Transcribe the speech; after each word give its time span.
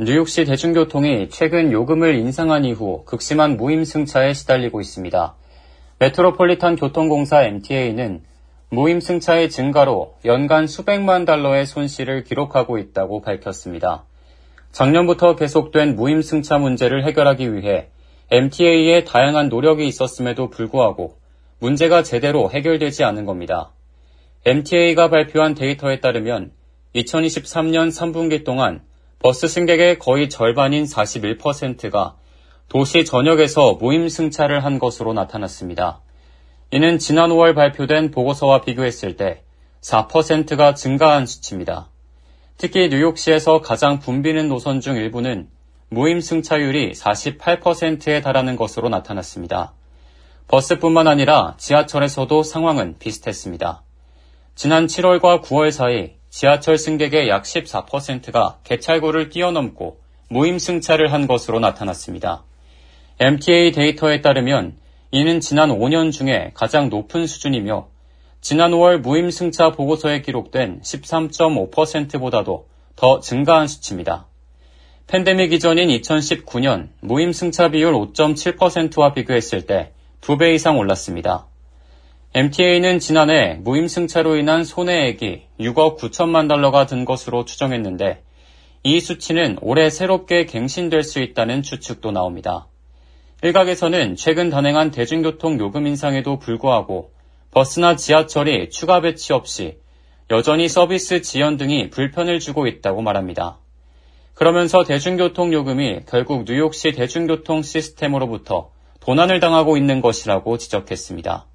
뉴욕시 0.00 0.44
대중교통이 0.44 1.28
최근 1.28 1.72
요금을 1.72 2.14
인상한 2.14 2.64
이후 2.64 3.02
극심한 3.04 3.56
무임승차에 3.56 4.32
시달리고 4.32 4.80
있습니다. 4.80 5.34
메트로폴리탄 5.98 6.76
교통공사 6.76 7.42
MTA는 7.42 8.22
무임승차의 8.68 9.50
증가로 9.50 10.14
연간 10.24 10.68
수백만 10.68 11.24
달러의 11.24 11.66
손실을 11.66 12.22
기록하고 12.22 12.78
있다고 12.78 13.22
밝혔습니다. 13.22 14.04
작년부터 14.70 15.34
계속된 15.34 15.96
무임승차 15.96 16.58
문제를 16.58 17.04
해결하기 17.04 17.52
위해 17.56 17.88
MTA의 18.30 19.04
다양한 19.04 19.48
노력이 19.48 19.84
있었음에도 19.88 20.48
불구하고 20.48 21.16
문제가 21.58 22.04
제대로 22.04 22.52
해결되지 22.52 23.02
않은 23.02 23.24
겁니다. 23.24 23.72
MTA가 24.46 25.10
발표한 25.10 25.56
데이터에 25.56 25.98
따르면 25.98 26.52
2023년 26.94 27.88
3분기 27.88 28.44
동안 28.44 28.86
버스 29.20 29.48
승객의 29.48 29.98
거의 29.98 30.28
절반인 30.28 30.84
41%가 30.84 32.16
도시 32.68 33.04
전역에서 33.04 33.74
무임 33.74 34.08
승차를 34.08 34.64
한 34.64 34.78
것으로 34.78 35.12
나타났습니다. 35.12 36.00
이는 36.70 36.98
지난 36.98 37.30
5월 37.30 37.54
발표된 37.54 38.12
보고서와 38.12 38.60
비교했을 38.60 39.16
때 39.16 39.42
4%가 39.80 40.74
증가한 40.74 41.26
수치입니다. 41.26 41.88
특히 42.58 42.88
뉴욕시에서 42.88 43.60
가장 43.60 43.98
붐비는 43.98 44.48
노선 44.48 44.80
중 44.80 44.96
일부는 44.96 45.48
무임 45.88 46.20
승차율이 46.20 46.92
48%에 46.92 48.20
달하는 48.20 48.54
것으로 48.54 48.88
나타났습니다. 48.88 49.72
버스뿐만 50.46 51.08
아니라 51.08 51.54
지하철에서도 51.58 52.42
상황은 52.44 52.96
비슷했습니다. 52.98 53.82
지난 54.54 54.86
7월과 54.86 55.42
9월 55.42 55.72
사이 55.72 56.17
지하철 56.30 56.78
승객의 56.78 57.28
약 57.28 57.44
14%가 57.44 58.58
개찰구를 58.64 59.30
뛰어넘고 59.30 60.00
무임 60.28 60.58
승차를 60.58 61.12
한 61.12 61.26
것으로 61.26 61.58
나타났습니다. 61.58 62.44
MTA 63.18 63.72
데이터에 63.72 64.20
따르면 64.20 64.76
이는 65.10 65.40
지난 65.40 65.70
5년 65.70 66.12
중에 66.12 66.52
가장 66.54 66.90
높은 66.90 67.26
수준이며 67.26 67.88
지난 68.40 68.70
5월 68.72 68.98
무임 68.98 69.30
승차 69.30 69.72
보고서에 69.72 70.20
기록된 70.20 70.82
13.5%보다도 70.82 72.68
더 72.94 73.20
증가한 73.20 73.66
수치입니다. 73.66 74.26
팬데믹 75.06 75.52
이전인 75.54 75.88
2019년 75.88 76.90
무임 77.00 77.32
승차 77.32 77.70
비율 77.70 77.94
5.7%와 77.94 79.14
비교했을 79.14 79.66
때 79.66 79.92
2배 80.20 80.54
이상 80.54 80.78
올랐습니다. 80.78 81.46
MTA는 82.34 82.98
지난해 82.98 83.54
무임승차로 83.54 84.36
인한 84.36 84.62
손해액이 84.62 85.44
6억 85.60 85.96
9천만 85.98 86.46
달러가 86.46 86.84
든 86.84 87.06
것으로 87.06 87.46
추정했는데 87.46 88.22
이 88.82 89.00
수치는 89.00 89.56
올해 89.62 89.88
새롭게 89.88 90.44
갱신될 90.44 91.04
수 91.04 91.20
있다는 91.20 91.62
추측도 91.62 92.10
나옵니다. 92.10 92.66
일각에서는 93.42 94.16
최근 94.16 94.50
단행한 94.50 94.90
대중교통 94.90 95.58
요금 95.58 95.86
인상에도 95.86 96.38
불구하고 96.38 97.12
버스나 97.50 97.96
지하철이 97.96 98.68
추가 98.68 99.00
배치 99.00 99.32
없이 99.32 99.78
여전히 100.30 100.68
서비스 100.68 101.22
지연 101.22 101.56
등이 101.56 101.88
불편을 101.88 102.40
주고 102.40 102.66
있다고 102.66 103.00
말합니다. 103.00 103.58
그러면서 104.34 104.84
대중교통 104.84 105.54
요금이 105.54 106.00
결국 106.06 106.44
뉴욕시 106.44 106.92
대중교통 106.92 107.62
시스템으로부터 107.62 108.70
도난을 109.00 109.40
당하고 109.40 109.78
있는 109.78 110.02
것이라고 110.02 110.58
지적했습니다. 110.58 111.46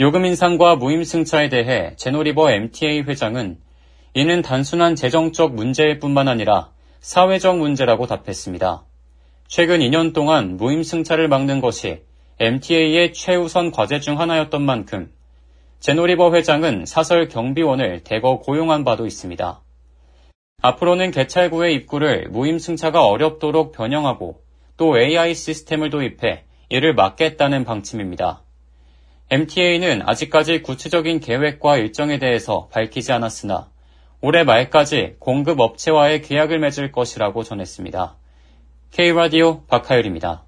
요금 0.00 0.24
인상과 0.24 0.74
무임승차에 0.74 1.48
대해 1.50 1.94
제노리버 1.94 2.50
MTA 2.50 3.02
회장은 3.02 3.58
이는 4.14 4.42
단순한 4.42 4.96
재정적 4.96 5.54
문제일 5.54 6.00
뿐만 6.00 6.26
아니라 6.26 6.72
사회적 6.98 7.58
문제라고 7.58 8.08
답했습니다. 8.08 8.82
최근 9.46 9.78
2년 9.78 10.12
동안 10.12 10.56
무임승차를 10.56 11.28
막는 11.28 11.60
것이 11.60 12.02
MTA의 12.40 13.12
최우선 13.12 13.70
과제 13.70 14.00
중 14.00 14.18
하나였던 14.18 14.62
만큼 14.62 15.12
제노리버 15.78 16.34
회장은 16.34 16.86
사설 16.86 17.28
경비원을 17.28 18.02
대거 18.02 18.40
고용한 18.40 18.82
바도 18.82 19.06
있습니다. 19.06 19.60
앞으로는 20.60 21.12
개찰구의 21.12 21.72
입구를 21.74 22.30
무임승차가 22.30 23.06
어렵도록 23.06 23.70
변형하고 23.70 24.42
또 24.76 24.98
AI 24.98 25.36
시스템을 25.36 25.90
도입해 25.90 26.46
이를 26.68 26.94
막겠다는 26.94 27.62
방침입니다. 27.62 28.43
MTA는 29.30 30.02
아직까지 30.06 30.62
구체적인 30.62 31.20
계획과 31.20 31.78
일정에 31.78 32.18
대해서 32.18 32.68
밝히지 32.72 33.12
않았으나 33.12 33.70
올해 34.20 34.44
말까지 34.44 35.16
공급 35.18 35.60
업체와의 35.60 36.22
계약을 36.22 36.58
맺을 36.58 36.92
것이라고 36.92 37.42
전했습니다. 37.42 38.16
K라디오 38.90 39.64
박하율입니다. 39.66 40.44